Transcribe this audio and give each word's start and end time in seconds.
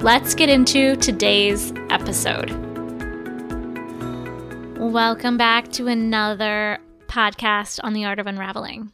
Let's 0.00 0.36
get 0.36 0.48
into 0.48 0.94
today's 0.94 1.72
episode. 1.90 2.50
Welcome 4.78 5.36
back 5.36 5.72
to 5.72 5.88
another 5.88 6.78
podcast 7.08 7.80
on 7.82 7.94
the 7.94 8.04
art 8.04 8.20
of 8.20 8.28
unraveling. 8.28 8.92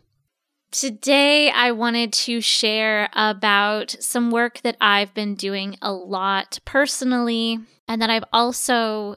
Today, 0.71 1.51
I 1.51 1.73
wanted 1.73 2.15
to 2.15 2.41
share 2.41 3.11
about 3.13 3.95
some 4.01 4.31
work 4.31 4.63
that 4.63 4.79
I've 4.81 5.13
been 5.13 5.35
doing 5.35 5.77
a 5.83 5.93
lot 5.93 6.59
personally, 6.65 7.59
and 7.87 8.01
that 8.01 8.09
I've 8.09 8.25
also 8.33 9.17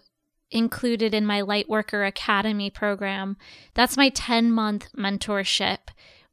included 0.51 1.13
in 1.13 1.25
my 1.25 1.41
Lightworker 1.41 2.05
Academy 2.05 2.69
program. 2.69 3.37
That's 3.75 3.95
my 3.95 4.09
10 4.09 4.51
month 4.51 4.89
mentorship 4.91 5.79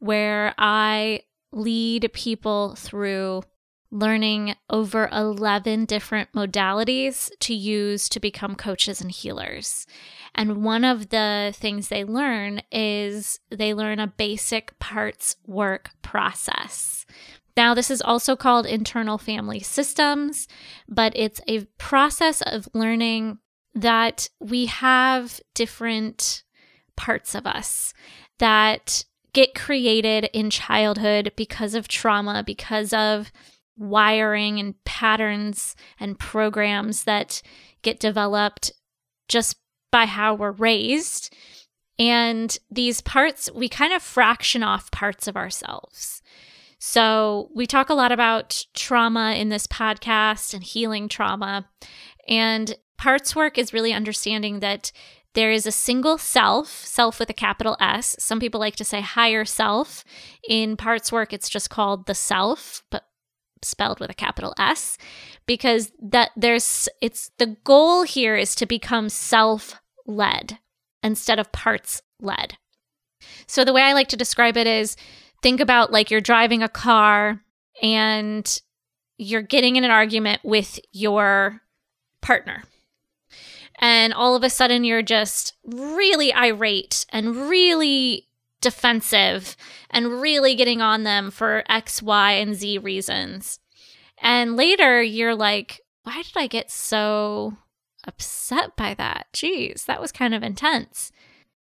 where 0.00 0.52
I 0.58 1.20
lead 1.52 2.10
people 2.12 2.74
through 2.74 3.44
learning 3.94 4.56
over 4.68 5.08
11 5.12 5.84
different 5.84 6.32
modalities 6.32 7.30
to 7.38 7.54
use 7.54 8.08
to 8.08 8.18
become 8.18 8.56
coaches 8.56 9.00
and 9.00 9.10
healers. 9.10 9.86
And 10.34 10.64
one 10.64 10.84
of 10.84 11.10
the 11.10 11.54
things 11.56 11.88
they 11.88 12.02
learn 12.02 12.60
is 12.72 13.38
they 13.50 13.72
learn 13.72 14.00
a 14.00 14.08
basic 14.08 14.76
parts 14.80 15.36
work 15.46 15.90
process. 16.02 17.06
Now, 17.56 17.72
this 17.72 17.88
is 17.88 18.02
also 18.02 18.34
called 18.34 18.66
internal 18.66 19.16
family 19.16 19.60
systems, 19.60 20.48
but 20.88 21.12
it's 21.14 21.40
a 21.46 21.64
process 21.78 22.42
of 22.42 22.68
learning 22.74 23.38
that 23.76 24.28
we 24.40 24.66
have 24.66 25.40
different 25.54 26.42
parts 26.96 27.36
of 27.36 27.46
us 27.46 27.94
that 28.38 29.04
get 29.32 29.54
created 29.54 30.30
in 30.32 30.50
childhood 30.50 31.32
because 31.36 31.74
of 31.74 31.86
trauma, 31.86 32.42
because 32.44 32.92
of 32.92 33.30
wiring 33.76 34.58
and 34.60 34.74
patterns 34.84 35.74
and 35.98 36.18
programs 36.18 37.04
that 37.04 37.42
get 37.82 38.00
developed 38.00 38.72
just 39.28 39.56
by 39.90 40.06
how 40.06 40.34
we're 40.34 40.52
raised. 40.52 41.34
And 41.98 42.56
these 42.70 43.00
parts, 43.00 43.50
we 43.54 43.68
kind 43.68 43.92
of 43.92 44.02
fraction 44.02 44.62
off 44.62 44.90
parts 44.90 45.28
of 45.28 45.36
ourselves. 45.36 46.22
So, 46.78 47.48
we 47.54 47.66
talk 47.66 47.88
a 47.88 47.94
lot 47.94 48.12
about 48.12 48.66
trauma 48.74 49.34
in 49.36 49.48
this 49.48 49.66
podcast 49.66 50.52
and 50.52 50.62
healing 50.62 51.08
trauma. 51.08 51.68
And 52.28 52.74
parts 52.98 53.34
work 53.34 53.56
is 53.56 53.72
really 53.72 53.92
understanding 53.92 54.60
that 54.60 54.92
there 55.34 55.50
is 55.50 55.66
a 55.66 55.72
single 55.72 56.16
self, 56.16 56.68
self 56.68 57.18
with 57.18 57.28
a 57.30 57.34
capital 57.34 57.76
S. 57.80 58.16
Some 58.18 58.38
people 58.38 58.60
like 58.60 58.76
to 58.76 58.84
say 58.84 59.00
higher 59.00 59.44
self. 59.44 60.04
In 60.48 60.76
parts 60.76 61.10
work, 61.10 61.32
it's 61.32 61.48
just 61.48 61.70
called 61.70 62.06
the 62.06 62.14
self, 62.14 62.82
but 62.90 63.04
spelled 63.64 64.00
with 64.00 64.10
a 64.10 64.14
capital 64.14 64.54
S 64.58 64.98
because 65.46 65.92
that 66.00 66.30
there's 66.36 66.88
it's 67.00 67.30
the 67.38 67.56
goal 67.64 68.02
here 68.02 68.36
is 68.36 68.54
to 68.56 68.66
become 68.66 69.08
self-led 69.08 70.58
instead 71.02 71.38
of 71.38 71.52
parts 71.52 72.02
led. 72.20 72.56
So 73.46 73.64
the 73.64 73.72
way 73.72 73.82
I 73.82 73.92
like 73.92 74.08
to 74.08 74.16
describe 74.16 74.56
it 74.56 74.66
is 74.66 74.96
think 75.42 75.60
about 75.60 75.92
like 75.92 76.10
you're 76.10 76.20
driving 76.20 76.62
a 76.62 76.68
car 76.68 77.40
and 77.82 78.60
you're 79.18 79.42
getting 79.42 79.76
in 79.76 79.84
an 79.84 79.90
argument 79.90 80.40
with 80.44 80.78
your 80.92 81.60
partner. 82.20 82.64
And 83.78 84.14
all 84.14 84.36
of 84.36 84.44
a 84.44 84.50
sudden 84.50 84.84
you're 84.84 85.02
just 85.02 85.54
really 85.64 86.32
irate 86.32 87.04
and 87.10 87.48
really 87.48 88.28
defensive 88.60 89.56
and 89.90 90.22
really 90.22 90.54
getting 90.54 90.80
on 90.80 91.02
them 91.02 91.30
for 91.30 91.64
X, 91.68 92.02
Y, 92.02 92.32
and 92.32 92.54
Z 92.54 92.78
reasons. 92.78 93.60
And 94.24 94.56
later 94.56 95.02
you're 95.02 95.34
like, 95.34 95.82
why 96.02 96.22
did 96.22 96.32
I 96.34 96.46
get 96.46 96.70
so 96.70 97.56
upset 98.06 98.74
by 98.74 98.94
that? 98.94 99.26
Jeez, 99.34 99.84
that 99.84 100.00
was 100.00 100.10
kind 100.10 100.34
of 100.34 100.42
intense. 100.42 101.12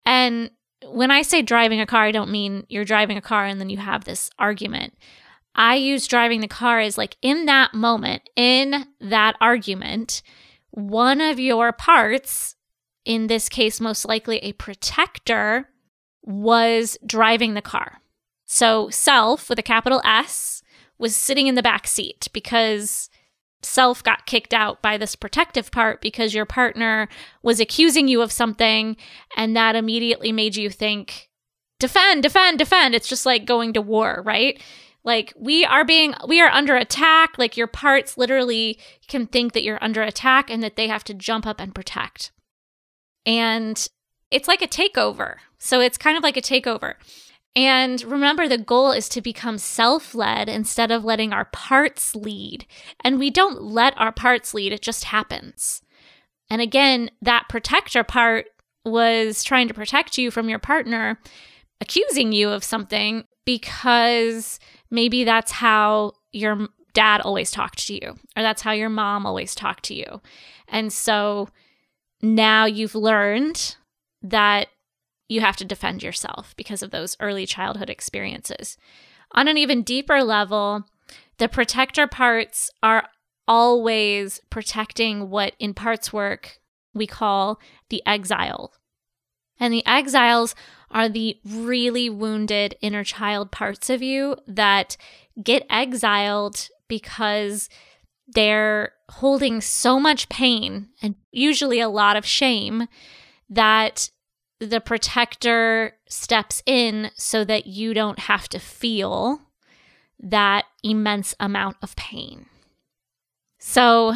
And 0.04 0.50
when 0.84 1.12
I 1.12 1.22
say 1.22 1.44
driving 1.44 1.80
a 1.80 1.86
car, 1.86 2.04
I 2.04 2.12
don't 2.12 2.32
mean 2.32 2.66
you're 2.68 2.86
driving 2.86 3.18
a 3.18 3.22
car 3.22 3.46
and 3.46 3.60
then 3.62 3.70
you 3.70 3.78
have 3.78 4.04
this 4.04 4.32
argument. 4.40 4.96
I 5.54 5.76
use 5.76 6.08
driving 6.08 6.42
the 6.42 6.48
car 6.48 6.80
as 6.80 6.98
like 6.98 7.18
in 7.22 7.46
that 7.46 7.74
moment, 7.74 8.24
in 8.36 8.86
that 9.00 9.36
argument, 9.40 10.24
one 10.72 11.22
of 11.22 11.40
your 11.40 11.72
parts, 11.72 12.56
in 13.06 13.28
this 13.28 13.50
case, 13.50 13.80
most 13.80 14.06
likely 14.06 14.38
a 14.38 14.54
protector, 14.54 15.70
was 16.24 16.98
driving 17.06 17.54
the 17.54 17.62
car. 17.62 18.02
So, 18.46 18.90
self 18.90 19.50
with 19.50 19.60
a 19.60 19.64
capital 19.64 20.02
S 20.04 20.59
was 21.00 21.16
sitting 21.16 21.48
in 21.48 21.56
the 21.56 21.64
back 21.64 21.88
seat 21.88 22.28
because 22.34 23.10
self 23.62 24.04
got 24.04 24.26
kicked 24.26 24.54
out 24.54 24.82
by 24.82 24.98
this 24.98 25.16
protective 25.16 25.72
part 25.72 26.02
because 26.02 26.34
your 26.34 26.46
partner 26.46 27.10
was 27.42 27.60
accusing 27.60 28.08
you 28.08 28.22
of 28.22 28.32
something 28.32 28.96
and 29.36 29.56
that 29.56 29.76
immediately 29.76 30.32
made 30.32 30.56
you 30.56 30.70
think 30.70 31.30
defend 31.80 32.24
defend 32.24 32.60
defend. 32.60 32.94
It's 32.94 33.08
just 33.08 33.26
like 33.26 33.46
going 33.46 33.74
to 33.74 33.82
war 33.82 34.22
right? 34.26 34.62
Like 35.04 35.34
we 35.38 35.66
are 35.66 35.86
being 35.86 36.14
we 36.28 36.42
are 36.42 36.52
under 36.52 36.76
attack. 36.76 37.38
Like 37.38 37.58
your 37.58 37.68
parts 37.68 38.18
literally 38.18 38.80
can 39.08 39.28
think 39.28 39.54
that 39.54 39.64
you're 39.64 39.84
under 39.84 40.02
attack 40.02 40.50
and 40.50 40.62
that 40.62 40.76
they 40.76 40.88
have 40.88 41.04
to 41.06 41.14
jump 41.14 41.48
up 41.48 41.60
and 41.60 41.74
protect. 41.74 42.31
And 43.26 43.88
it's 44.31 44.48
like 44.48 44.62
a 44.62 44.68
takeover. 44.68 45.38
So 45.58 45.81
it's 45.81 45.98
kind 45.98 46.18
of 46.18 46.24
like 46.24 46.38
a 46.38 46.42
takeover. 46.42 46.96
And 47.59 48.02
remember, 48.03 48.47
the 48.47 48.58
goal 48.58 48.94
is 48.94 49.09
to 49.09 49.22
become 49.22 49.58
self 49.58 50.16
led 50.16 50.47
instead 50.47 50.92
of 50.92 51.03
letting 51.03 51.34
our 51.34 51.44
parts 51.44 52.16
lead. 52.16 52.66
And 53.03 53.20
we 53.20 53.30
don't 53.30 53.62
let 53.62 54.00
our 54.00 54.14
parts 54.14 54.53
lead, 54.53 54.72
it 54.72 54.81
just 54.81 55.03
happens. 55.03 55.81
And 56.50 56.62
again, 56.62 57.12
that 57.22 57.50
protector 57.50 58.06
part 58.06 58.46
was 58.86 59.44
trying 59.44 59.68
to 59.68 59.74
protect 59.74 60.18
you 60.18 60.31
from 60.31 60.48
your 60.48 60.58
partner 60.58 61.19
accusing 61.81 62.31
you 62.31 62.50
of 62.50 62.64
something 62.64 63.25
because 63.46 64.58
maybe 64.90 65.25
that's 65.25 65.52
how 65.52 66.14
your 66.31 66.69
dad 66.94 67.19
always 67.19 67.52
talked 67.52 67.86
to 67.88 67.94
you, 67.94 68.16
or 68.38 68.42
that's 68.42 68.62
how 68.62 68.72
your 68.72 68.90
mom 68.90 69.25
always 69.25 69.53
talked 69.53 69.84
to 69.84 69.94
you. 69.94 70.22
And 70.69 70.94
so 70.94 71.50
now 72.22 72.64
you've 72.64 72.96
learned 72.96 73.75
that 74.22 74.69
you 75.29 75.41
have 75.41 75.56
to 75.57 75.66
defend 75.66 76.03
yourself 76.03 76.53
because 76.57 76.84
of 76.84 76.91
those 76.91 77.16
early 77.22 77.45
childhood 77.45 77.90
experiences. 77.90 78.78
On 79.31 79.47
an 79.47 79.57
even 79.57 79.84
deeper 79.84 80.23
level, 80.23 80.85
the 81.38 81.47
protector 81.47 82.07
parts 82.07 82.69
are 82.84 83.07
always 83.47 84.41
protecting 84.50 85.29
what 85.29 85.53
in 85.59 85.73
parts 85.73 86.12
work 86.12 86.59
we 86.94 87.07
call 87.07 87.59
the 87.89 88.01
exile. 88.06 88.73
And 89.59 89.73
the 89.73 89.85
exiles 89.85 90.56
are 90.91 91.07
the 91.07 91.38
really 91.45 92.09
wounded 92.09 92.75
inner 92.81 93.03
child 93.03 93.51
parts 93.51 93.89
of 93.89 94.01
you 94.01 94.35
that 94.47 94.97
get 95.41 95.66
exiled 95.69 96.69
because 96.88 97.69
they're 98.28 98.94
holding 99.09 99.62
so 99.62 100.00
much 100.00 100.29
pain 100.29 100.89
and 101.01 101.16
usually 101.31 101.80
a 101.80 101.89
lot 101.89 102.15
of 102.15 102.25
shame 102.25 102.88
that 103.50 104.09
the 104.59 104.81
protector 104.81 105.94
steps 106.07 106.61
in 106.65 107.11
so 107.15 107.44
that 107.45 107.65
you 107.65 107.94
don't 107.94 108.19
have 108.19 108.47
to 108.50 108.59
feel 108.59 109.41
that 110.19 110.65
immense 110.83 111.33
amount 111.39 111.77
of 111.81 111.95
pain. 111.95 112.45
So 113.57 114.13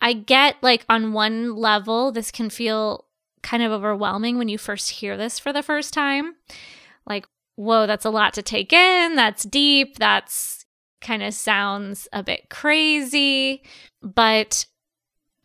I 0.00 0.12
get 0.12 0.56
like 0.62 0.84
on 0.88 1.12
one 1.12 1.56
level, 1.56 2.12
this 2.12 2.30
can 2.30 2.50
feel 2.50 3.06
kind 3.42 3.62
of 3.62 3.72
overwhelming 3.72 4.38
when 4.38 4.48
you 4.48 4.58
first 4.58 4.90
hear 4.90 5.16
this 5.16 5.38
for 5.38 5.52
the 5.52 5.62
first 5.62 5.92
time. 5.92 6.36
Like, 7.06 7.26
whoa, 7.56 7.86
that's 7.86 8.04
a 8.04 8.10
lot 8.10 8.34
to 8.34 8.42
take 8.42 8.72
in. 8.72 9.16
That's 9.16 9.44
deep. 9.44 9.98
That's 9.98 10.64
kind 11.00 11.22
of 11.22 11.34
sounds 11.34 12.08
a 12.12 12.22
bit 12.22 12.50
crazy. 12.50 13.62
But 14.02 14.66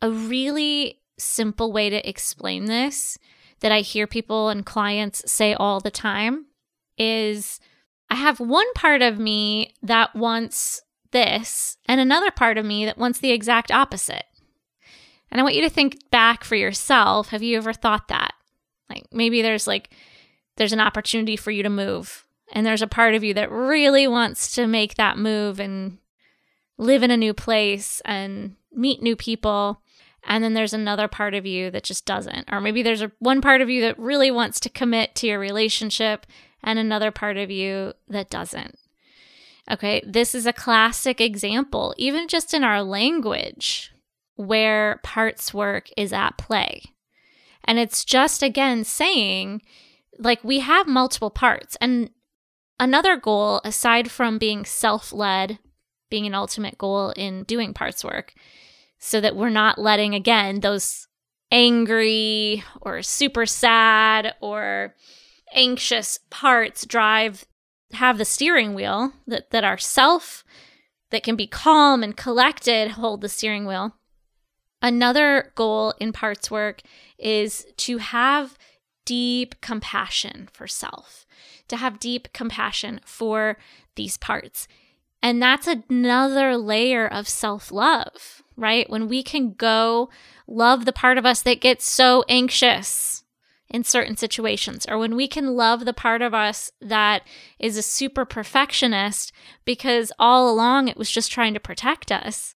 a 0.00 0.10
really 0.10 1.00
simple 1.18 1.72
way 1.72 1.90
to 1.90 2.08
explain 2.08 2.64
this 2.66 3.18
that 3.62 3.72
I 3.72 3.80
hear 3.80 4.06
people 4.06 4.48
and 4.48 4.66
clients 4.66 5.30
say 5.30 5.54
all 5.54 5.80
the 5.80 5.90
time 5.90 6.46
is 6.98 7.58
I 8.10 8.16
have 8.16 8.40
one 8.40 8.70
part 8.74 9.02
of 9.02 9.18
me 9.18 9.72
that 9.82 10.14
wants 10.14 10.82
this 11.12 11.76
and 11.86 12.00
another 12.00 12.30
part 12.30 12.58
of 12.58 12.66
me 12.66 12.84
that 12.84 12.98
wants 12.98 13.18
the 13.18 13.30
exact 13.30 13.70
opposite. 13.70 14.24
And 15.30 15.40
I 15.40 15.44
want 15.44 15.54
you 15.54 15.62
to 15.62 15.70
think 15.70 16.10
back 16.10 16.44
for 16.44 16.56
yourself. 16.56 17.28
Have 17.28 17.42
you 17.42 17.56
ever 17.56 17.72
thought 17.72 18.08
that? 18.08 18.34
Like 18.90 19.06
maybe 19.12 19.40
there's 19.40 19.66
like 19.66 19.90
there's 20.56 20.74
an 20.74 20.80
opportunity 20.80 21.36
for 21.36 21.50
you 21.50 21.62
to 21.62 21.70
move 21.70 22.26
and 22.52 22.66
there's 22.66 22.82
a 22.82 22.86
part 22.86 23.14
of 23.14 23.24
you 23.24 23.32
that 23.34 23.50
really 23.50 24.06
wants 24.06 24.54
to 24.56 24.66
make 24.66 24.96
that 24.96 25.16
move 25.16 25.58
and 25.58 25.98
live 26.76 27.02
in 27.02 27.10
a 27.10 27.16
new 27.16 27.32
place 27.32 28.02
and 28.04 28.56
meet 28.72 29.02
new 29.02 29.16
people 29.16 29.80
and 30.24 30.42
then 30.42 30.54
there's 30.54 30.72
another 30.72 31.08
part 31.08 31.34
of 31.34 31.46
you 31.46 31.70
that 31.70 31.82
just 31.82 32.06
doesn't. 32.06 32.48
Or 32.50 32.60
maybe 32.60 32.82
there's 32.82 33.02
a, 33.02 33.12
one 33.18 33.40
part 33.40 33.60
of 33.60 33.68
you 33.68 33.80
that 33.82 33.98
really 33.98 34.30
wants 34.30 34.60
to 34.60 34.68
commit 34.68 35.14
to 35.16 35.26
your 35.26 35.38
relationship 35.38 36.26
and 36.62 36.78
another 36.78 37.10
part 37.10 37.36
of 37.36 37.50
you 37.50 37.92
that 38.08 38.30
doesn't. 38.30 38.78
Okay 39.70 40.02
this 40.06 40.34
is 40.34 40.44
a 40.46 40.52
classic 40.52 41.20
example 41.20 41.94
even 41.96 42.26
just 42.26 42.52
in 42.52 42.64
our 42.64 42.82
language 42.82 43.92
where 44.34 44.98
parts 45.04 45.54
work 45.54 45.88
is 45.96 46.12
at 46.12 46.36
play. 46.36 46.82
And 47.64 47.78
it's 47.78 48.04
just 48.04 48.42
again 48.42 48.84
saying 48.84 49.62
like 50.18 50.42
we 50.44 50.60
have 50.60 50.86
multiple 50.86 51.30
parts. 51.30 51.76
And 51.80 52.10
another 52.78 53.16
goal 53.16 53.60
aside 53.64 54.10
from 54.10 54.38
being 54.38 54.64
self-led 54.64 55.58
being 56.10 56.26
an 56.26 56.34
ultimate 56.34 56.76
goal 56.76 57.10
in 57.16 57.44
doing 57.44 57.72
parts 57.72 58.04
work 58.04 58.34
so 59.04 59.20
that 59.20 59.34
we're 59.34 59.50
not 59.50 59.78
letting, 59.78 60.14
again, 60.14 60.60
those 60.60 61.08
angry 61.50 62.62
or 62.80 63.02
super 63.02 63.46
sad 63.46 64.32
or 64.40 64.94
anxious 65.52 66.20
parts 66.30 66.86
drive, 66.86 67.44
have 67.94 68.16
the 68.16 68.24
steering 68.24 68.74
wheel, 68.74 69.12
that, 69.26 69.50
that 69.50 69.64
our 69.64 69.76
self 69.76 70.44
that 71.10 71.24
can 71.24 71.34
be 71.34 71.48
calm 71.48 72.04
and 72.04 72.16
collected 72.16 72.92
hold 72.92 73.22
the 73.22 73.28
steering 73.28 73.66
wheel. 73.66 73.96
Another 74.80 75.50
goal 75.56 75.94
in 75.98 76.12
parts 76.12 76.48
work 76.48 76.80
is 77.18 77.66
to 77.78 77.98
have 77.98 78.56
deep 79.04 79.60
compassion 79.60 80.48
for 80.52 80.68
self, 80.68 81.26
to 81.66 81.76
have 81.76 81.98
deep 81.98 82.32
compassion 82.32 83.00
for 83.04 83.58
these 83.96 84.16
parts. 84.16 84.68
And 85.20 85.42
that's 85.42 85.66
another 85.66 86.56
layer 86.56 87.06
of 87.06 87.28
self 87.28 87.72
love 87.72 88.41
right? 88.56 88.88
When 88.88 89.08
we 89.08 89.22
can 89.22 89.52
go 89.52 90.10
love 90.46 90.84
the 90.84 90.92
part 90.92 91.18
of 91.18 91.26
us 91.26 91.42
that 91.42 91.60
gets 91.60 91.88
so 91.88 92.24
anxious 92.28 93.24
in 93.68 93.84
certain 93.84 94.16
situations, 94.16 94.86
or 94.86 94.98
when 94.98 95.16
we 95.16 95.26
can 95.26 95.56
love 95.56 95.84
the 95.84 95.94
part 95.94 96.20
of 96.20 96.34
us 96.34 96.70
that 96.80 97.22
is 97.58 97.76
a 97.76 97.82
super 97.82 98.24
perfectionist 98.24 99.32
because 99.64 100.12
all 100.18 100.50
along 100.50 100.88
it 100.88 100.96
was 100.98 101.10
just 101.10 101.32
trying 101.32 101.54
to 101.54 101.60
protect 101.60 102.12
us. 102.12 102.54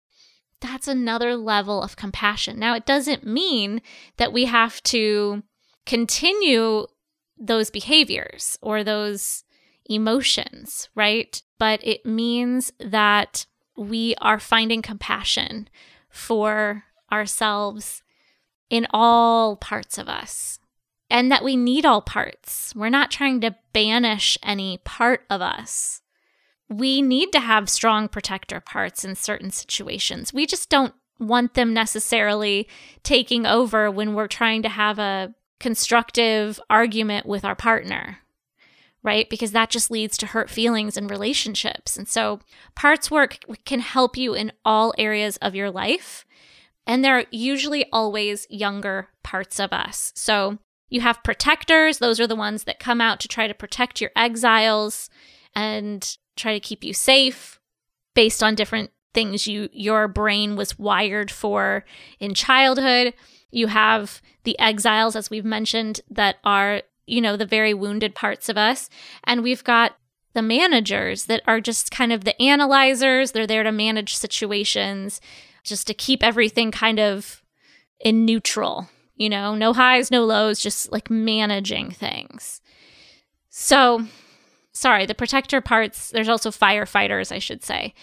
That's 0.60 0.88
another 0.88 1.36
level 1.36 1.84
of 1.84 1.96
compassion. 1.96 2.57
Now, 2.57 2.74
it 2.74 2.86
doesn't 2.86 3.25
mean 3.25 3.81
that 4.18 4.34
we 4.34 4.46
have 4.46 4.81
to 4.84 5.44
continue 5.86 6.88
those 7.38 7.69
behaviors 7.69 8.57
or 8.62 8.84
those 8.84 9.44
emotions, 9.86 10.89
right? 10.96 11.42
But 11.60 11.86
it 11.86 12.06
means 12.06 12.72
that 12.80 13.46
we 13.75 14.16
are 14.22 14.40
finding 14.40 14.81
compassion 14.81 15.70
for 16.10 16.84
ourselves 17.12 18.04
in 18.70 18.88
all 18.92 19.56
parts 19.56 19.98
of 19.98 20.08
us 20.08 20.60
and 21.10 21.31
that 21.31 21.44
we 21.44 21.56
need 21.56 21.86
all 21.86 22.02
parts. 22.02 22.74
We're 22.75 22.90
not 22.90 23.12
trying 23.12 23.42
to 23.42 23.56
banish 23.72 24.38
any 24.42 24.80
part 24.84 25.25
of 25.30 25.42
us. 25.42 26.02
We 26.70 27.02
need 27.02 27.31
to 27.34 27.40
have 27.40 27.70
strong 27.70 28.08
protector 28.08 28.60
parts 28.60 29.06
in 29.06 29.16
certain 29.16 29.52
situations. 29.52 30.34
We 30.34 30.48
just 30.48 30.70
don't 30.70 30.94
want 31.20 31.54
them 31.54 31.74
necessarily 31.74 32.68
taking 33.04 33.46
over 33.46 33.92
when 33.92 34.16
we're 34.16 34.28
trying 34.28 34.64
to 34.64 34.70
have 34.70 34.98
a 34.98 35.36
constructive 35.60 36.60
argument 36.70 37.25
with 37.25 37.46
our 37.46 37.56
partner 37.56 38.20
right? 39.04 39.30
Because 39.30 39.52
that 39.52 39.70
just 39.70 39.92
leads 39.92 40.18
to 40.18 40.28
hurt 40.28 40.50
feelings 40.50 40.98
and 40.98 41.10
relationships. 41.10 41.98
And 41.98 42.08
so, 42.08 42.40
parts 42.76 43.12
work 43.12 43.40
can 43.66 43.80
help 43.80 44.18
you 44.18 44.34
in 44.34 44.52
all 44.64 44.94
areas 44.98 45.38
of 45.38 45.56
your 45.56 45.70
life. 45.70 46.26
And 46.88 47.04
they're 47.04 47.26
usually 47.32 47.86
always 47.92 48.48
younger 48.50 49.10
parts 49.24 49.60
of 49.60 49.72
us. 49.74 50.12
So, 50.16 50.58
you 50.90 51.02
have 51.02 51.24
protectors, 51.24 51.98
those 51.98 52.20
are 52.20 52.28
the 52.28 52.36
ones 52.36 52.66
that 52.66 52.80
come 52.80 53.02
out 53.02 53.20
to 53.22 53.28
try 53.28 53.48
to 53.48 53.54
protect 53.54 54.00
your 54.00 54.12
exiles 54.16 55.10
and 55.56 56.18
try 56.36 56.54
to 56.54 56.60
keep 56.60 56.84
you 56.84 56.94
safe 56.94 57.60
based 58.14 58.44
on 58.44 58.56
different 58.56 58.92
things 59.14 59.48
you 59.48 59.70
your 59.72 60.08
brain 60.08 60.56
was 60.56 60.78
wired 60.78 61.32
for 61.32 61.84
in 62.20 62.34
childhood. 62.34 63.14
You 63.52 63.68
have 63.68 64.22
the 64.44 64.58
exiles 64.60 65.16
as 65.16 65.30
we've 65.30 65.46
mentioned 65.46 66.02
that 66.10 66.38
are 66.44 66.82
you 67.06 67.22
know, 67.22 67.38
the 67.38 67.46
very 67.46 67.74
wounded 67.74 68.16
parts 68.16 68.50
of 68.50 68.58
us. 68.58 68.90
And 69.24 69.44
we've 69.44 69.64
got 69.64 69.96
the 70.34 70.42
managers 70.42 71.26
that 71.26 71.42
are 71.48 71.62
just 71.62 71.92
kind 71.92 72.12
of 72.12 72.24
the 72.24 72.40
analyzers. 72.42 73.32
They're 73.32 73.48
there 73.48 73.64
to 73.64 73.72
manage 73.72 74.16
situations, 74.16 75.22
just 75.64 75.88
to 75.88 75.94
keep 75.94 76.24
everything 76.24 76.72
kind 76.72 77.00
of 77.00 77.42
in 78.00 78.26
neutral, 78.26 78.90
you 79.16 79.30
know, 79.30 79.56
no 79.56 79.74
highs, 79.74 80.12
no 80.12 80.26
lows, 80.26 80.60
just 80.60 80.92
like 80.92 81.10
managing 81.10 81.92
things. 81.92 82.62
So, 83.50 84.06
sorry, 84.74 85.06
the 85.06 85.16
protector 85.16 85.62
parts, 85.62 86.10
there's 86.10 86.30
also 86.30 86.52
firefighters, 86.52 87.32
I 87.32 87.40
should 87.40 87.64
say. 87.64 87.94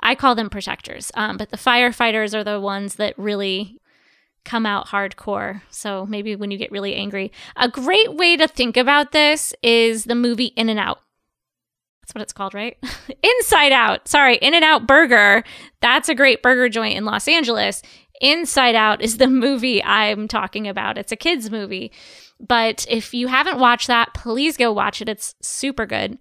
I 0.00 0.14
call 0.14 0.34
them 0.34 0.50
protectors, 0.50 1.10
um, 1.14 1.36
but 1.36 1.50
the 1.50 1.56
firefighters 1.56 2.34
are 2.34 2.44
the 2.44 2.60
ones 2.60 2.96
that 2.96 3.18
really 3.18 3.80
come 4.46 4.64
out 4.64 4.86
hardcore. 4.86 5.60
So 5.68 6.06
maybe 6.06 6.34
when 6.36 6.50
you 6.50 6.56
get 6.56 6.72
really 6.72 6.94
angry. 6.94 7.32
A 7.56 7.68
great 7.68 8.14
way 8.14 8.36
to 8.36 8.48
think 8.48 8.78
about 8.78 9.12
this 9.12 9.52
is 9.62 10.04
the 10.04 10.14
movie 10.14 10.46
In 10.56 10.70
and 10.70 10.78
Out. 10.78 11.00
That's 12.00 12.14
what 12.14 12.22
it's 12.22 12.32
called, 12.32 12.54
right? 12.54 12.78
Inside 13.22 13.72
Out. 13.72 14.08
Sorry, 14.08 14.36
In 14.36 14.54
and 14.54 14.64
Out 14.64 14.86
Burger. 14.86 15.42
That's 15.82 16.08
a 16.08 16.14
great 16.14 16.42
burger 16.42 16.68
joint 16.68 16.96
in 16.96 17.04
Los 17.04 17.28
Angeles. 17.28 17.82
Inside 18.20 18.76
Out 18.76 19.02
is 19.02 19.18
the 19.18 19.26
movie 19.26 19.82
I'm 19.82 20.28
talking 20.28 20.68
about. 20.68 20.96
It's 20.96 21.12
a 21.12 21.16
kids 21.16 21.50
movie. 21.50 21.92
But 22.38 22.86
if 22.88 23.12
you 23.12 23.26
haven't 23.26 23.58
watched 23.58 23.88
that, 23.88 24.14
please 24.14 24.56
go 24.56 24.72
watch 24.72 25.02
it. 25.02 25.08
It's 25.08 25.34
super 25.42 25.84
good. 25.84 26.18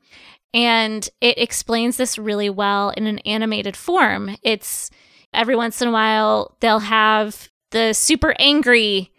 And 0.54 1.08
it 1.22 1.38
explains 1.38 1.98
this 1.98 2.18
really 2.18 2.50
well 2.50 2.90
in 2.92 3.06
an 3.08 3.20
animated 3.20 3.76
form. 3.76 4.36
It's 4.42 4.90
every 5.34 5.56
once 5.56 5.82
in 5.82 5.90
a 5.90 5.92
while 5.92 6.56
they'll 6.62 6.80
have 6.80 7.50
the 7.76 7.92
super 7.92 8.34
angry 8.40 9.12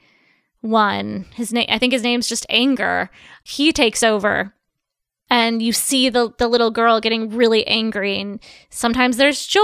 one, 0.62 1.26
his 1.34 1.52
name 1.52 1.66
I 1.68 1.78
think 1.78 1.92
his 1.92 2.02
name's 2.02 2.26
just 2.26 2.46
Anger. 2.48 3.10
He 3.44 3.70
takes 3.70 4.02
over 4.02 4.54
and 5.28 5.62
you 5.62 5.74
see 5.74 6.08
the 6.08 6.32
the 6.38 6.48
little 6.48 6.70
girl 6.70 6.98
getting 6.98 7.28
really 7.28 7.66
angry 7.66 8.18
and 8.18 8.40
sometimes 8.70 9.18
there's 9.18 9.46
joy 9.46 9.60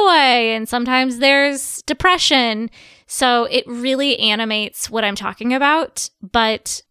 and 0.54 0.68
sometimes 0.68 1.18
there's 1.18 1.80
depression. 1.82 2.70
So 3.06 3.44
it 3.44 3.64
really 3.66 4.18
animates 4.18 4.90
what 4.90 5.04
I'm 5.04 5.16
talking 5.16 5.54
about, 5.54 6.10
but 6.20 6.82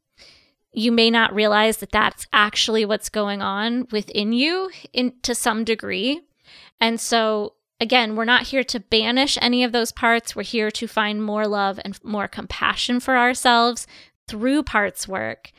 you 0.74 0.92
may 0.92 1.12
not 1.12 1.36
realize 1.36 1.78
that 1.78 1.92
that's 1.92 2.26
actually 2.34 2.84
what's 2.84 3.10
going 3.10 3.44
on 3.44 3.88
within 3.92 4.34
you 4.34 4.72
in 4.92 5.14
to 5.22 5.36
some 5.36 5.64
degree. 5.64 6.22
And 6.80 7.00
so 7.00 7.54
Again, 7.82 8.16
we're 8.16 8.26
not 8.26 8.44
here 8.44 8.64
to 8.66 8.80
banish 8.80 9.40
any 9.42 9.64
of 9.64 9.72
those 9.72 9.92
parts. 9.92 10.36
We're 10.36 10.44
here 10.44 10.70
to 10.70 10.88
find 10.88 11.24
more 11.24 11.48
love 11.48 11.80
and 11.84 11.98
more 12.04 12.28
compassion 12.28 13.00
for 13.00 13.18
ourselves 13.18 13.88
through 14.28 14.62
parts 14.62 15.08
work. 15.08 15.52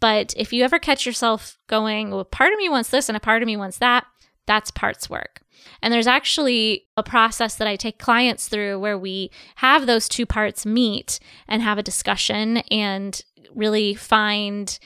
But 0.00 0.32
if 0.38 0.54
you 0.54 0.64
ever 0.64 0.78
catch 0.78 1.04
yourself 1.04 1.58
going, 1.66 2.10
well, 2.10 2.24
part 2.24 2.54
of 2.54 2.58
me 2.58 2.70
wants 2.70 2.88
this 2.88 3.10
and 3.10 3.16
a 3.16 3.20
part 3.20 3.42
of 3.42 3.46
me 3.46 3.58
wants 3.58 3.76
that, 3.78 4.06
that's 4.46 4.70
parts 4.70 5.10
work. 5.10 5.42
And 5.82 5.92
there's 5.92 6.06
actually 6.06 6.86
a 6.96 7.02
process 7.02 7.56
that 7.56 7.68
I 7.68 7.76
take 7.76 7.98
clients 7.98 8.48
through 8.48 8.80
where 8.80 8.96
we 8.96 9.30
have 9.56 9.84
those 9.84 10.08
two 10.08 10.24
parts 10.24 10.64
meet 10.64 11.20
and 11.46 11.60
have 11.60 11.76
a 11.76 11.82
discussion 11.82 12.58
and 12.70 13.20
really 13.54 13.94
find 13.94 14.78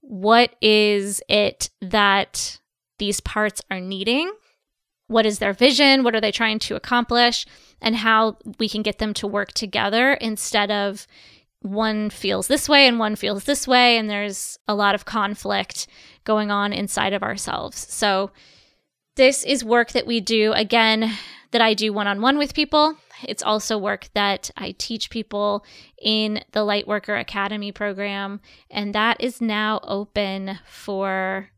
what 0.00 0.54
is 0.62 1.20
it 1.28 1.68
that 1.82 2.58
these 2.98 3.20
parts 3.20 3.60
are 3.70 3.80
needing 3.80 4.32
what 5.08 5.26
is 5.26 5.38
their 5.38 5.52
vision, 5.52 6.04
what 6.04 6.14
are 6.14 6.20
they 6.20 6.30
trying 6.30 6.58
to 6.60 6.76
accomplish, 6.76 7.46
and 7.80 7.96
how 7.96 8.36
we 8.58 8.68
can 8.68 8.82
get 8.82 8.98
them 8.98 9.12
to 9.14 9.26
work 9.26 9.52
together 9.52 10.12
instead 10.14 10.70
of 10.70 11.06
one 11.60 12.08
feels 12.08 12.46
this 12.46 12.68
way 12.68 12.86
and 12.86 12.98
one 12.98 13.16
feels 13.16 13.44
this 13.44 13.66
way, 13.66 13.96
and 13.98 14.08
there's 14.08 14.58
a 14.68 14.74
lot 14.74 14.94
of 14.94 15.04
conflict 15.04 15.88
going 16.24 16.50
on 16.50 16.72
inside 16.72 17.12
of 17.12 17.22
ourselves. 17.22 17.92
So, 17.92 18.30
this 19.16 19.44
is 19.44 19.64
work 19.64 19.90
that 19.92 20.06
we 20.06 20.20
do 20.20 20.52
again 20.52 21.12
that 21.50 21.60
I 21.60 21.74
do 21.74 21.92
one 21.92 22.06
on 22.06 22.20
one 22.20 22.38
with 22.38 22.54
people. 22.54 22.96
It's 23.24 23.42
also 23.42 23.76
work 23.76 24.08
that 24.14 24.50
I 24.56 24.76
teach 24.78 25.10
people 25.10 25.64
in 26.00 26.44
the 26.52 26.60
Lightworker 26.60 27.20
Academy 27.20 27.72
program, 27.72 28.40
and 28.70 28.94
that 28.94 29.20
is 29.20 29.40
now 29.40 29.80
open 29.82 30.60
for 30.66 31.48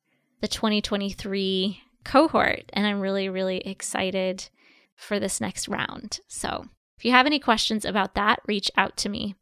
the 0.41 0.49
2023 0.49 1.83
cohort. 2.05 2.65
And 2.73 2.87
I'm 2.87 3.01
really, 3.01 3.29
really 3.29 3.59
excited 3.59 4.49
for 4.97 5.19
this 5.19 5.41
next 5.41 5.69
round. 5.69 6.21
So 6.29 6.67
If 7.01 7.07
you 7.07 7.13
have 7.13 7.25
any 7.25 7.39
questions 7.39 7.87
about 7.87 8.15
that, 8.15 8.41
reach 8.47 8.71
out 8.77 8.99
to 8.99 9.09
me. 9.09 9.35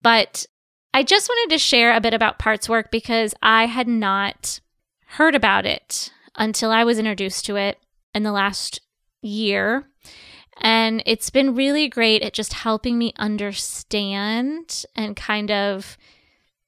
But 0.00 0.46
I 0.94 1.02
just 1.02 1.28
wanted 1.28 1.52
to 1.52 1.58
share 1.58 1.94
a 1.94 2.00
bit 2.00 2.14
about 2.14 2.38
parts 2.38 2.66
work 2.66 2.90
because 2.90 3.34
I 3.42 3.66
had 3.66 3.86
not 3.86 4.60
heard 5.08 5.34
about 5.34 5.66
it 5.66 6.10
until 6.34 6.70
I 6.70 6.84
was 6.84 6.98
introduced 6.98 7.44
to 7.44 7.56
it 7.56 7.78
in 8.14 8.22
the 8.22 8.32
last 8.32 8.80
year. 9.20 9.86
And 10.62 11.02
it's 11.04 11.28
been 11.28 11.54
really 11.54 11.88
great 11.88 12.22
at 12.22 12.32
just 12.32 12.54
helping 12.54 12.96
me 12.96 13.12
understand 13.18 14.86
and 14.96 15.14
kind 15.14 15.50
of 15.50 15.98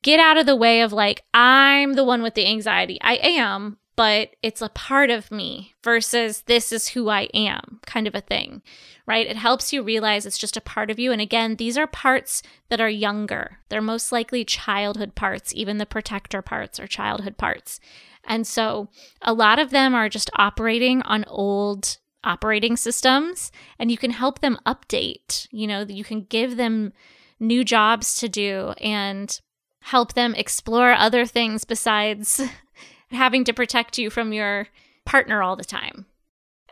get 0.02 0.20
out 0.20 0.36
of 0.36 0.44
the 0.44 0.54
way 0.54 0.82
of 0.82 0.92
like, 0.92 1.22
I'm 1.32 1.94
the 1.94 2.04
one 2.04 2.20
with 2.20 2.34
the 2.34 2.46
anxiety. 2.46 2.98
I 3.00 3.14
am, 3.22 3.78
but 3.96 4.30
it's 4.42 4.62
a 4.62 4.68
part 4.70 5.10
of 5.10 5.30
me 5.30 5.74
versus 5.82 6.42
this 6.42 6.72
is 6.72 6.88
who 6.88 7.08
I 7.08 7.28
am 7.34 7.80
kind 7.86 8.06
of 8.06 8.14
a 8.14 8.20
thing, 8.20 8.62
right? 9.06 9.26
It 9.26 9.36
helps 9.36 9.72
you 9.72 9.82
realize 9.82 10.24
it's 10.24 10.38
just 10.38 10.56
a 10.56 10.62
part 10.62 10.90
of 10.90 10.98
you. 10.98 11.12
And 11.12 11.20
again, 11.20 11.56
these 11.56 11.76
are 11.76 11.86
parts 11.86 12.42
that 12.68 12.80
are 12.80 12.88
younger. 12.88 13.58
They're 13.68 13.82
most 13.82 14.12
likely 14.12 14.44
childhood 14.44 15.14
parts, 15.14 15.52
even 15.54 15.78
the 15.78 15.86
protector 15.86 16.40
parts 16.40 16.80
are 16.80 16.86
childhood 16.86 17.36
parts. 17.36 17.80
And 18.24 18.46
so 18.46 18.88
a 19.22 19.32
lot 19.32 19.58
of 19.58 19.70
them 19.70 19.94
are 19.94 20.08
just 20.08 20.30
operating 20.36 21.02
on 21.02 21.24
old 21.26 21.98
operating 22.22 22.76
systems 22.76 23.50
and 23.78 23.90
you 23.90 23.96
can 23.96 24.10
help 24.10 24.40
them 24.40 24.58
update. 24.66 25.46
You 25.50 25.66
know, 25.66 25.80
you 25.82 26.04
can 26.04 26.22
give 26.22 26.56
them 26.56 26.92
new 27.38 27.64
jobs 27.64 28.14
to 28.20 28.28
do 28.28 28.74
and 28.80 29.40
help 29.82 30.12
them 30.12 30.34
explore 30.34 30.92
other 30.92 31.24
things 31.24 31.64
besides 31.64 32.42
having 33.10 33.44
to 33.44 33.52
protect 33.52 33.98
you 33.98 34.10
from 34.10 34.32
your 34.32 34.68
partner 35.04 35.42
all 35.42 35.56
the 35.56 35.64
time. 35.64 36.06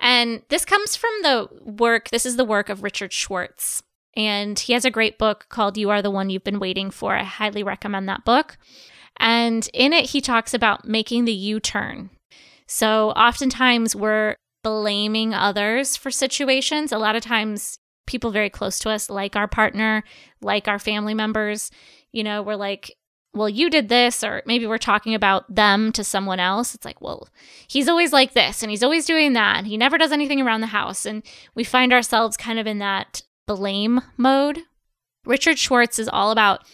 And 0.01 0.43
this 0.49 0.65
comes 0.65 0.97
from 0.97 1.11
the 1.23 1.49
work, 1.63 2.11
this 2.11 2.25
is 2.25 2.37
the 2.37 2.45
work 2.45 2.69
of 2.69 2.83
Richard 2.83 3.13
Schwartz. 3.13 3.83
And 4.15 4.59
he 4.59 4.73
has 4.73 4.85
a 4.85 4.91
great 4.91 5.19
book 5.19 5.47
called 5.49 5.77
You 5.77 5.91
Are 5.91 6.03
the 6.03 6.11
One 6.11 6.31
You've 6.31 6.45
Been 6.45 6.61
Waiting 6.61 6.91
For. 6.91 7.15
I 7.15 7.25
highly 7.25 7.63
recommend 7.63 8.09
that 8.09 8.25
book. 8.25 8.57
And 9.19 9.69
in 9.73 9.93
it, 9.93 10.11
he 10.11 10.21
talks 10.21 10.55
about 10.55 10.87
making 10.87 11.25
the 11.25 11.33
U 11.33 11.61
turn. 11.61 12.11
So 12.67 13.11
oftentimes 13.11 13.97
we're 13.97 14.37
blaming 14.63 15.35
others 15.35 15.97
for 15.97 16.11
situations. 16.11 16.93
A 16.93 16.99
lot 16.99 17.17
of 17.17 17.23
times, 17.23 17.79
people 18.07 18.31
very 18.31 18.51
close 18.51 18.79
to 18.81 18.91
us, 18.91 19.11
like 19.11 19.37
our 19.37 19.47
partner, 19.47 20.03
like 20.41 20.67
our 20.67 20.79
family 20.79 21.15
members, 21.15 21.71
you 22.11 22.25
know, 22.25 22.43
we're 22.43 22.57
like, 22.57 22.97
well, 23.35 23.49
you 23.49 23.71
did 23.71 23.89
this, 23.89 24.25
or 24.25 24.43
maybe 24.47 24.67
we're 24.67 24.79
talking 24.79 25.15
about 25.15 25.55
them 25.55 25.93
to 25.93 26.03
someone 26.03 26.41
else. 26.41 26.75
It's 26.75 26.85
like, 26.85 27.01
well, 27.01 27.29
he's 27.69 27.89
always 27.89 28.13
like 28.13 28.33
this 28.33 28.63
and 28.63 28.71
he's 28.71 28.83
always 28.83 29.05
doing 29.05 29.35
that 29.35 29.59
and 29.59 29.67
he 29.67 29.77
never 29.77 29.99
does 29.99 30.13
anything 30.13 30.41
around 30.41 30.63
the 30.63 30.69
house. 30.69 31.05
And 31.05 31.23
we 31.55 31.63
find 31.65 31.93
ourselves 31.93 32.37
kind 32.37 32.59
of 32.59 32.67
in 32.67 32.79
that 32.79 33.23
blame 33.47 34.01
mode. 34.17 34.61
Richard 35.25 35.59
Schwartz 35.59 35.99
is 35.99 36.09
all 36.09 36.31
about 36.31 36.65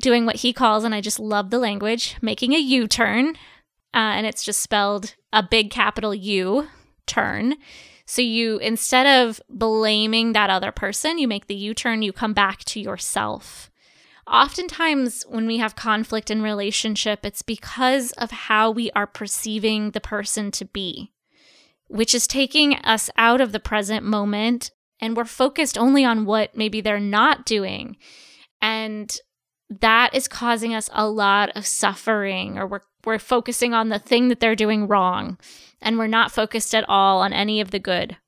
doing 0.00 0.26
what 0.26 0.36
he 0.36 0.52
calls, 0.52 0.84
and 0.84 0.94
I 0.94 1.00
just 1.00 1.20
love 1.20 1.50
the 1.50 1.58
language, 1.58 2.16
making 2.20 2.54
a 2.54 2.58
U 2.58 2.88
turn. 2.88 3.36
Uh, 3.92 4.14
and 4.14 4.26
it's 4.26 4.44
just 4.44 4.62
spelled 4.62 5.14
a 5.32 5.42
big 5.42 5.70
capital 5.70 6.14
U 6.14 6.68
turn. 7.06 7.56
So 8.06 8.22
you, 8.22 8.58
instead 8.58 9.06
of 9.06 9.40
blaming 9.48 10.32
that 10.32 10.50
other 10.50 10.72
person, 10.72 11.18
you 11.18 11.28
make 11.28 11.46
the 11.46 11.54
U 11.54 11.74
turn, 11.74 12.02
you 12.02 12.12
come 12.12 12.32
back 12.32 12.64
to 12.64 12.80
yourself. 12.80 13.70
Oftentimes, 14.30 15.24
when 15.28 15.46
we 15.46 15.58
have 15.58 15.74
conflict 15.74 16.30
in 16.30 16.40
relationship, 16.40 17.26
it's 17.26 17.42
because 17.42 18.12
of 18.12 18.30
how 18.30 18.70
we 18.70 18.90
are 18.92 19.06
perceiving 19.06 19.90
the 19.90 20.00
person 20.00 20.52
to 20.52 20.64
be, 20.64 21.12
which 21.88 22.14
is 22.14 22.28
taking 22.28 22.76
us 22.76 23.10
out 23.16 23.40
of 23.40 23.50
the 23.50 23.58
present 23.58 24.06
moment 24.06 24.70
and 25.00 25.16
we're 25.16 25.24
focused 25.24 25.76
only 25.76 26.04
on 26.04 26.26
what 26.26 26.56
maybe 26.56 26.80
they're 26.80 27.00
not 27.00 27.44
doing. 27.44 27.96
And 28.62 29.16
that 29.68 30.14
is 30.14 30.28
causing 30.28 30.74
us 30.74 30.90
a 30.92 31.08
lot 31.08 31.50
of 31.56 31.66
suffering 31.66 32.58
or 32.58 32.66
we're 32.66 32.80
we're 33.04 33.18
focusing 33.18 33.72
on 33.72 33.88
the 33.88 33.98
thing 33.98 34.28
that 34.28 34.40
they're 34.40 34.54
doing 34.54 34.86
wrong 34.86 35.38
and 35.80 35.96
we're 35.96 36.06
not 36.06 36.30
focused 36.30 36.74
at 36.74 36.84
all 36.86 37.20
on 37.20 37.32
any 37.32 37.60
of 37.62 37.70
the 37.70 37.78
good. 37.78 38.18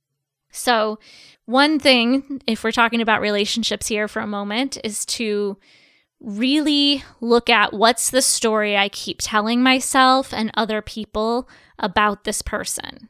So, 0.50 0.98
one 1.44 1.78
thing 1.78 2.40
if 2.46 2.64
we're 2.64 2.72
talking 2.72 3.02
about 3.02 3.20
relationships 3.20 3.88
here 3.88 4.08
for 4.08 4.20
a 4.20 4.26
moment 4.26 4.78
is 4.82 5.04
to 5.06 5.58
really 6.22 7.04
look 7.20 7.50
at 7.50 7.72
what's 7.72 8.10
the 8.10 8.22
story 8.22 8.76
I 8.76 8.88
keep 8.88 9.18
telling 9.20 9.62
myself 9.62 10.32
and 10.32 10.50
other 10.54 10.80
people 10.80 11.48
about 11.78 12.24
this 12.24 12.42
person. 12.42 13.08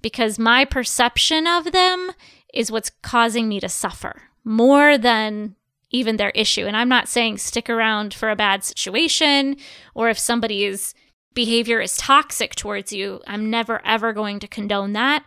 Because 0.00 0.38
my 0.38 0.64
perception 0.64 1.46
of 1.46 1.72
them 1.72 2.12
is 2.52 2.70
what's 2.70 2.90
causing 3.02 3.48
me 3.48 3.58
to 3.60 3.68
suffer 3.68 4.22
more 4.44 4.96
than 4.96 5.56
even 5.90 6.16
their 6.16 6.30
issue. 6.30 6.66
And 6.66 6.76
I'm 6.76 6.88
not 6.88 7.08
saying 7.08 7.38
stick 7.38 7.68
around 7.68 8.14
for 8.14 8.30
a 8.30 8.36
bad 8.36 8.64
situation 8.64 9.56
or 9.94 10.08
if 10.08 10.18
somebody's 10.18 10.94
behavior 11.34 11.80
is 11.80 11.96
toxic 11.96 12.54
towards 12.54 12.92
you, 12.92 13.20
I'm 13.26 13.50
never 13.50 13.84
ever 13.84 14.12
going 14.12 14.38
to 14.40 14.48
condone 14.48 14.92
that. 14.92 15.24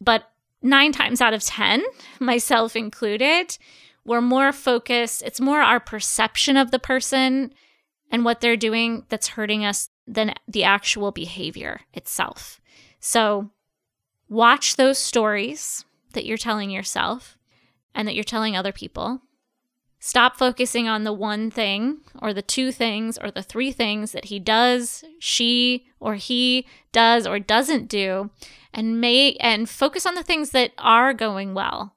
But 0.00 0.24
nine 0.62 0.92
times 0.92 1.20
out 1.20 1.34
of 1.34 1.42
10, 1.42 1.82
myself 2.20 2.74
included, 2.74 3.56
we're 4.04 4.20
more 4.20 4.52
focused. 4.52 5.22
It's 5.22 5.40
more 5.40 5.60
our 5.60 5.80
perception 5.80 6.56
of 6.56 6.70
the 6.70 6.78
person 6.78 7.52
and 8.10 8.24
what 8.24 8.40
they're 8.40 8.56
doing 8.56 9.04
that's 9.08 9.28
hurting 9.28 9.64
us 9.64 9.88
than 10.06 10.34
the 10.46 10.64
actual 10.64 11.10
behavior 11.10 11.80
itself. 11.92 12.60
So 13.00 13.50
watch 14.28 14.76
those 14.76 14.98
stories 14.98 15.84
that 16.12 16.26
you're 16.26 16.36
telling 16.36 16.70
yourself 16.70 17.38
and 17.94 18.06
that 18.06 18.14
you're 18.14 18.24
telling 18.24 18.56
other 18.56 18.72
people 18.72 19.22
Stop 20.06 20.36
focusing 20.36 20.86
on 20.86 21.04
the 21.04 21.14
one 21.14 21.50
thing 21.50 22.00
or 22.20 22.34
the 22.34 22.42
two 22.42 22.70
things 22.70 23.16
or 23.16 23.30
the 23.30 23.42
three 23.42 23.72
things 23.72 24.12
that 24.12 24.26
he 24.26 24.38
does, 24.38 25.02
she 25.18 25.86
or 25.98 26.16
he 26.16 26.66
does 26.92 27.26
or 27.26 27.38
doesn't 27.38 27.88
do 27.88 28.28
and 28.74 29.00
may 29.00 29.32
and 29.40 29.66
focus 29.66 30.04
on 30.04 30.14
the 30.14 30.22
things 30.22 30.50
that 30.50 30.72
are 30.76 31.14
going 31.14 31.54
well. 31.54 31.94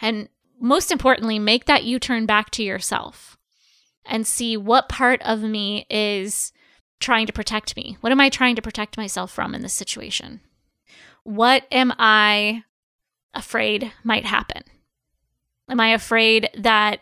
And 0.00 0.28
most 0.64 0.90
importantly, 0.90 1.38
make 1.38 1.66
that 1.66 1.84
U-turn 1.84 2.26
back 2.26 2.50
to 2.50 2.62
yourself 2.62 3.36
and 4.04 4.26
see 4.26 4.56
what 4.56 4.88
part 4.88 5.22
of 5.22 5.42
me 5.42 5.86
is 5.88 6.52
trying 7.00 7.26
to 7.26 7.32
protect 7.32 7.76
me. 7.76 7.96
What 8.00 8.12
am 8.12 8.20
I 8.20 8.28
trying 8.28 8.56
to 8.56 8.62
protect 8.62 8.96
myself 8.96 9.30
from 9.30 9.54
in 9.54 9.62
this 9.62 9.72
situation? 9.74 10.40
What 11.22 11.64
am 11.70 11.92
I 11.98 12.64
afraid 13.32 13.92
might 14.02 14.24
happen? 14.24 14.62
Am 15.68 15.80
I 15.80 15.88
afraid 15.88 16.50
that 16.56 17.00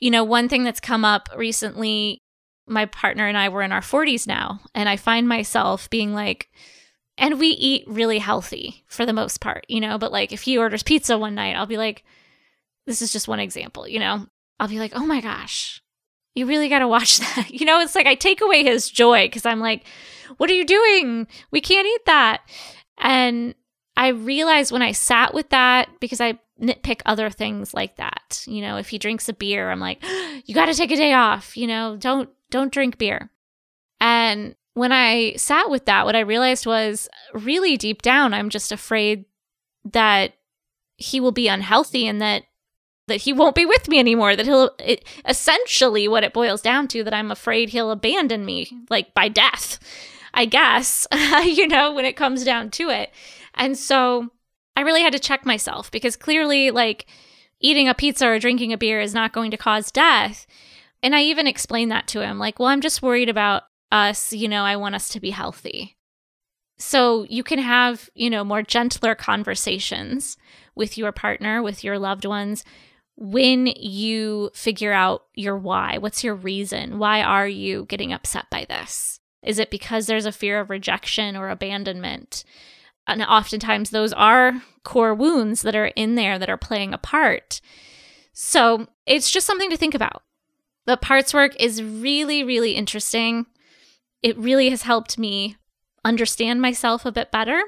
you 0.00 0.10
know, 0.10 0.24
one 0.24 0.48
thing 0.48 0.64
that's 0.64 0.80
come 0.80 1.04
up 1.04 1.28
recently, 1.36 2.22
my 2.66 2.86
partner 2.86 3.26
and 3.26 3.36
I 3.36 3.48
were 3.48 3.62
in 3.62 3.72
our 3.72 3.82
40s 3.82 4.26
now, 4.26 4.60
and 4.74 4.88
I 4.88 4.96
find 4.96 5.28
myself 5.28 5.88
being 5.90 6.14
like, 6.14 6.48
and 7.18 7.38
we 7.38 7.48
eat 7.48 7.84
really 7.86 8.18
healthy 8.18 8.82
for 8.88 9.04
the 9.04 9.12
most 9.12 9.40
part, 9.40 9.66
you 9.68 9.80
know, 9.80 9.98
but 9.98 10.10
like 10.10 10.32
if 10.32 10.42
he 10.42 10.56
orders 10.56 10.82
pizza 10.82 11.18
one 11.18 11.34
night, 11.34 11.54
I'll 11.54 11.66
be 11.66 11.76
like, 11.76 12.02
this 12.90 13.02
is 13.02 13.12
just 13.12 13.28
one 13.28 13.38
example, 13.38 13.86
you 13.86 14.00
know, 14.00 14.26
I'll 14.58 14.66
be 14.66 14.80
like, 14.80 14.92
oh 14.96 15.06
my 15.06 15.20
gosh, 15.20 15.80
you 16.34 16.44
really 16.44 16.68
got 16.68 16.80
to 16.80 16.88
watch 16.88 17.18
that. 17.36 17.50
You 17.50 17.64
know, 17.64 17.80
it's 17.80 17.94
like 17.94 18.06
I 18.06 18.16
take 18.16 18.40
away 18.40 18.64
his 18.64 18.90
joy 18.90 19.26
because 19.26 19.46
I'm 19.46 19.60
like, 19.60 19.84
what 20.38 20.50
are 20.50 20.54
you 20.54 20.66
doing? 20.66 21.28
We 21.52 21.60
can't 21.60 21.86
eat 21.86 22.04
that. 22.06 22.42
And 22.98 23.54
I 23.96 24.08
realized 24.08 24.72
when 24.72 24.82
I 24.82 24.90
sat 24.90 25.32
with 25.32 25.50
that, 25.50 25.88
because 26.00 26.20
I 26.20 26.40
nitpick 26.60 27.00
other 27.06 27.30
things 27.30 27.72
like 27.72 27.96
that. 27.98 28.44
You 28.46 28.60
know, 28.60 28.76
if 28.76 28.88
he 28.88 28.98
drinks 28.98 29.28
a 29.28 29.32
beer, 29.32 29.70
I'm 29.70 29.80
like, 29.80 30.02
you 30.44 30.52
got 30.54 30.66
to 30.66 30.74
take 30.74 30.90
a 30.90 30.96
day 30.96 31.12
off, 31.12 31.56
you 31.56 31.68
know, 31.68 31.96
don't 31.96 32.28
don't 32.50 32.72
drink 32.72 32.98
beer. 32.98 33.30
And 34.00 34.56
when 34.74 34.90
I 34.90 35.34
sat 35.36 35.70
with 35.70 35.86
that, 35.86 36.06
what 36.06 36.16
I 36.16 36.20
realized 36.20 36.66
was 36.66 37.08
really 37.34 37.76
deep 37.76 38.02
down 38.02 38.34
I'm 38.34 38.50
just 38.50 38.72
afraid 38.72 39.26
that 39.84 40.32
he 40.96 41.20
will 41.20 41.32
be 41.32 41.48
unhealthy 41.48 42.06
and 42.06 42.20
that 42.20 42.42
that 43.10 43.22
he 43.22 43.32
won't 43.32 43.54
be 43.54 43.66
with 43.66 43.88
me 43.88 43.98
anymore 43.98 44.34
that 44.34 44.46
he'll 44.46 44.70
it, 44.78 45.04
essentially 45.28 46.08
what 46.08 46.24
it 46.24 46.32
boils 46.32 46.62
down 46.62 46.88
to 46.88 47.04
that 47.04 47.14
I'm 47.14 47.30
afraid 47.30 47.68
he'll 47.68 47.90
abandon 47.90 48.44
me 48.44 48.70
like 48.88 49.12
by 49.12 49.28
death. 49.28 49.78
I 50.32 50.44
guess, 50.44 51.06
you 51.44 51.66
know, 51.66 51.92
when 51.92 52.04
it 52.04 52.16
comes 52.16 52.44
down 52.44 52.70
to 52.72 52.88
it. 52.88 53.10
And 53.54 53.76
so 53.76 54.30
I 54.76 54.82
really 54.82 55.02
had 55.02 55.12
to 55.12 55.18
check 55.18 55.44
myself 55.44 55.90
because 55.90 56.16
clearly, 56.16 56.70
like, 56.70 57.06
eating 57.60 57.88
a 57.88 57.94
pizza 57.94 58.26
or 58.26 58.38
drinking 58.38 58.72
a 58.72 58.78
beer 58.78 59.00
is 59.00 59.14
not 59.14 59.32
going 59.32 59.50
to 59.50 59.56
cause 59.56 59.90
death. 59.90 60.46
And 61.02 61.14
I 61.14 61.22
even 61.22 61.46
explained 61.46 61.90
that 61.90 62.06
to 62.08 62.22
him 62.22 62.38
like, 62.38 62.58
well, 62.58 62.68
I'm 62.68 62.80
just 62.80 63.02
worried 63.02 63.28
about 63.28 63.64
us. 63.90 64.32
You 64.32 64.48
know, 64.48 64.64
I 64.64 64.76
want 64.76 64.94
us 64.94 65.08
to 65.10 65.20
be 65.20 65.30
healthy. 65.30 65.96
So 66.78 67.26
you 67.28 67.42
can 67.42 67.58
have, 67.58 68.08
you 68.14 68.30
know, 68.30 68.44
more 68.44 68.62
gentler 68.62 69.14
conversations 69.14 70.38
with 70.74 70.96
your 70.96 71.12
partner, 71.12 71.62
with 71.62 71.84
your 71.84 71.98
loved 71.98 72.24
ones 72.24 72.64
when 73.20 73.66
you 73.66 74.50
figure 74.54 74.94
out 74.94 75.26
your 75.34 75.58
why. 75.58 75.98
What's 75.98 76.24
your 76.24 76.34
reason? 76.34 76.98
Why 76.98 77.20
are 77.22 77.46
you 77.46 77.84
getting 77.84 78.14
upset 78.14 78.46
by 78.50 78.64
this? 78.64 79.20
Is 79.42 79.58
it 79.58 79.70
because 79.70 80.06
there's 80.06 80.24
a 80.24 80.32
fear 80.32 80.58
of 80.58 80.70
rejection 80.70 81.36
or 81.36 81.50
abandonment? 81.50 82.44
And 83.06 83.22
oftentimes 83.22 83.90
those 83.90 84.14
are 84.14 84.62
core 84.84 85.14
wounds 85.14 85.60
that 85.62 85.76
are 85.76 85.88
in 85.88 86.14
there 86.14 86.38
that 86.38 86.48
are 86.48 86.56
playing 86.56 86.94
a 86.94 86.98
part. 86.98 87.60
So 88.32 88.86
it's 89.04 89.30
just 89.30 89.46
something 89.46 89.68
to 89.68 89.76
think 89.76 89.94
about. 89.94 90.22
The 90.86 90.96
parts 90.96 91.34
work 91.34 91.54
is 91.60 91.82
really, 91.82 92.42
really 92.42 92.72
interesting. 92.72 93.44
It 94.22 94.38
really 94.38 94.70
has 94.70 94.82
helped 94.82 95.18
me 95.18 95.56
understand 96.06 96.62
myself 96.62 97.04
a 97.04 97.12
bit 97.12 97.30
better. 97.30 97.62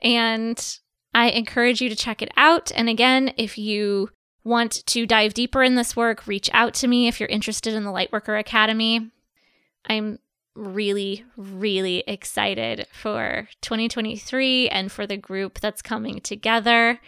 And 0.00 0.78
I 1.14 1.28
encourage 1.30 1.82
you 1.82 1.90
to 1.90 1.96
check 1.96 2.22
it 2.22 2.30
out. 2.38 2.72
And 2.74 2.88
again, 2.88 3.34
if 3.36 3.58
you 3.58 4.08
want 4.44 4.86
to 4.86 5.06
dive 5.06 5.34
deeper 5.34 5.62
in 5.62 5.74
this 5.74 5.94
work, 5.94 6.26
reach 6.26 6.50
out 6.52 6.74
to 6.74 6.88
me 6.88 7.08
if 7.08 7.20
you're 7.20 7.28
interested 7.28 7.74
in 7.74 7.84
the 7.84 7.92
Lightworker 7.92 8.38
Academy. 8.38 9.10
I'm 9.86 10.18
really, 10.54 11.24
really 11.36 12.04
excited 12.06 12.86
for 12.92 13.48
2023 13.62 14.68
and 14.68 14.90
for 14.90 15.06
the 15.06 15.16
group 15.16 15.60
that's 15.60 15.82
coming 15.82 16.20
together. 16.20 17.00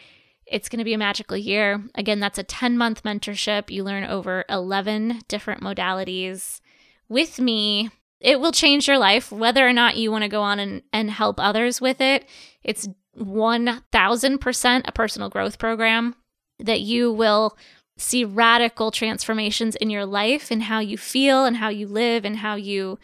It's 0.47 0.69
going 0.69 0.79
to 0.79 0.85
be 0.85 0.95
a 0.95 0.99
magical 0.99 1.37
year. 1.37 1.83
Again, 1.95 2.21
that's 2.21 2.39
a 2.39 2.45
10 2.45 2.77
month 2.77 3.03
mentorship. 3.03 3.71
You 3.71 3.85
learn 3.85 4.05
over 4.05 4.45
11 4.49 5.23
different 5.29 5.63
modalities 5.63 6.61
with 7.09 7.41
me. 7.41 7.91
It 8.21 8.39
will 8.39 8.53
change 8.53 8.87
your 8.87 8.99
life, 8.99 9.33
whether 9.33 9.67
or 9.67 9.73
not 9.73 9.97
you 9.97 10.13
want 10.13 10.23
to 10.23 10.29
go 10.29 10.43
on 10.43 10.61
and, 10.61 10.83
and 10.93 11.11
help 11.11 11.41
others 11.41 11.81
with 11.81 12.01
it. 12.01 12.29
It's 12.63 12.89
1000% 13.19 14.83
a 14.85 14.93
personal 14.93 15.29
growth 15.29 15.59
program 15.59 16.15
that 16.63 16.81
you 16.81 17.13
will 17.13 17.57
see 17.97 18.25
radical 18.25 18.91
transformations 18.91 19.77
in 19.77 19.91
your 19.91 20.07
life 20.07 20.51
and 20.51 20.65
how 20.65 20.81
you 20.81 20.97
feel 20.99 21.45
and 21.45 21.57
how 21.57 21.69
you 21.69 21.87
live 21.87 22.25
and 22.25 22.39
how 22.39 22.55
you 22.55 22.99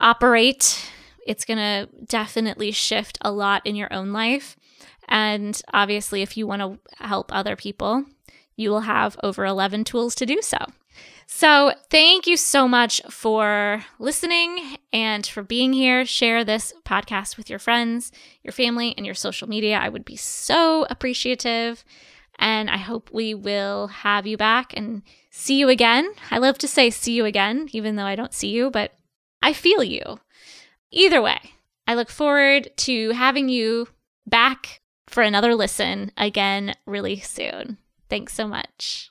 operate. 0.00 0.90
It's 1.26 1.44
going 1.44 1.58
to 1.58 1.88
definitely 2.06 2.70
shift 2.70 3.18
a 3.22 3.32
lot 3.32 3.64
in 3.64 3.76
your 3.76 3.92
own 3.92 4.12
life. 4.12 4.56
And 5.08 5.60
obviously, 5.72 6.22
if 6.22 6.36
you 6.36 6.46
want 6.46 6.62
to 6.62 7.04
help 7.04 7.32
other 7.32 7.56
people, 7.56 8.04
you 8.56 8.70
will 8.70 8.80
have 8.80 9.16
over 9.22 9.44
11 9.44 9.84
tools 9.84 10.14
to 10.16 10.26
do 10.26 10.40
so. 10.42 10.58
So, 11.26 11.72
thank 11.90 12.26
you 12.26 12.36
so 12.36 12.68
much 12.68 13.00
for 13.08 13.84
listening 13.98 14.76
and 14.92 15.26
for 15.26 15.42
being 15.42 15.72
here. 15.72 16.04
Share 16.04 16.44
this 16.44 16.74
podcast 16.84 17.36
with 17.36 17.48
your 17.48 17.58
friends, 17.58 18.12
your 18.42 18.52
family, 18.52 18.94
and 18.96 19.06
your 19.06 19.14
social 19.14 19.48
media. 19.48 19.78
I 19.78 19.88
would 19.88 20.04
be 20.04 20.16
so 20.16 20.86
appreciative. 20.90 21.84
And 22.38 22.68
I 22.68 22.76
hope 22.76 23.10
we 23.12 23.34
will 23.34 23.88
have 23.88 24.26
you 24.26 24.36
back 24.36 24.72
and 24.76 25.02
see 25.30 25.58
you 25.58 25.68
again. 25.68 26.12
I 26.30 26.38
love 26.38 26.58
to 26.58 26.68
say 26.68 26.90
see 26.90 27.12
you 27.12 27.24
again, 27.24 27.68
even 27.72 27.96
though 27.96 28.04
I 28.04 28.16
don't 28.16 28.34
see 28.34 28.48
you, 28.48 28.70
but 28.70 28.94
I 29.42 29.52
feel 29.52 29.82
you. 29.82 30.20
Either 30.90 31.22
way, 31.22 31.38
I 31.86 31.94
look 31.94 32.10
forward 32.10 32.70
to 32.78 33.10
having 33.10 33.48
you 33.48 33.88
back 34.26 34.80
for 35.06 35.22
another 35.22 35.54
listen 35.54 36.12
again 36.16 36.74
really 36.86 37.20
soon. 37.20 37.78
Thanks 38.08 38.34
so 38.34 38.46
much. 38.46 39.10